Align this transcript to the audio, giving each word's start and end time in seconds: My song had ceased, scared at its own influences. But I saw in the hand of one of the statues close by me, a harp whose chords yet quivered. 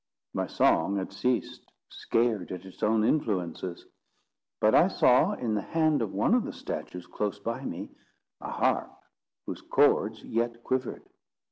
My 0.33 0.47
song 0.47 0.95
had 0.97 1.13
ceased, 1.13 1.71
scared 1.89 2.51
at 2.51 2.65
its 2.65 2.81
own 2.81 3.03
influences. 3.03 3.85
But 4.59 4.73
I 4.73 4.87
saw 4.87 5.33
in 5.33 5.53
the 5.53 5.61
hand 5.61 6.01
of 6.01 6.11
one 6.11 6.33
of 6.33 6.43
the 6.43 6.53
statues 6.53 7.05
close 7.05 7.39
by 7.39 7.63
me, 7.63 7.91
a 8.39 8.49
harp 8.49 8.97
whose 9.45 9.61
chords 9.61 10.23
yet 10.23 10.63
quivered. 10.63 11.03